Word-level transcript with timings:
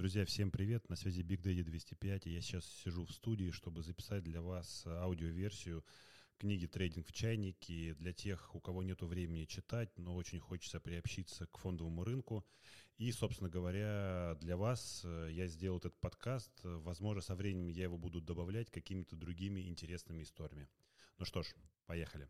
Друзья, 0.00 0.24
всем 0.24 0.50
привет! 0.50 0.88
На 0.88 0.96
связи 0.96 1.20
Big 1.20 1.42
Daddy 1.42 1.62
205, 1.62 2.26
и 2.26 2.30
я 2.30 2.40
сейчас 2.40 2.64
сижу 2.64 3.04
в 3.04 3.12
студии, 3.12 3.50
чтобы 3.50 3.82
записать 3.82 4.22
для 4.22 4.40
вас 4.40 4.86
аудиоверсию 4.86 5.84
книги 6.38 6.64
«Трейдинг 6.64 7.06
в 7.06 7.12
чайнике» 7.12 7.94
для 7.96 8.14
тех, 8.14 8.54
у 8.54 8.60
кого 8.60 8.82
нет 8.82 9.02
времени 9.02 9.44
читать, 9.44 9.90
но 9.98 10.16
очень 10.16 10.40
хочется 10.40 10.80
приобщиться 10.80 11.46
к 11.48 11.58
фондовому 11.58 12.02
рынку. 12.02 12.46
И, 12.96 13.12
собственно 13.12 13.50
говоря, 13.50 14.38
для 14.40 14.56
вас 14.56 15.02
э, 15.04 15.28
я 15.32 15.46
сделал 15.48 15.76
этот 15.76 16.00
подкаст. 16.00 16.50
Возможно, 16.62 17.20
со 17.20 17.34
временем 17.34 17.68
я 17.68 17.82
его 17.82 17.98
буду 17.98 18.22
добавлять 18.22 18.70
какими-то 18.70 19.16
другими 19.16 19.68
интересными 19.68 20.22
историями. 20.22 20.70
Ну 21.18 21.26
что 21.26 21.42
ж, 21.42 21.54
поехали. 21.84 22.26